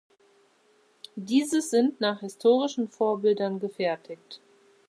Diese 1.15 1.61
sind 1.61 2.01
nach 2.01 2.21
historischen 2.21 2.87
Vorbildern 2.89 3.59
gefertigt. 3.59 4.41